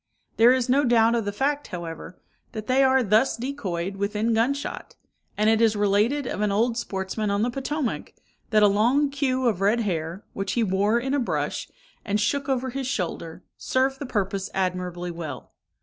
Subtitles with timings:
[0.37, 2.19] There is no doubt of the fact, however,
[2.53, 4.95] that they are thus decoyed within gun shot;
[5.37, 8.13] and it is related of an old sportsman on the Potomac,
[8.49, 11.69] that a long queue of red hair, which he wore in a brush,
[12.03, 15.51] and shook over his shoulder, served the purpose admirably well.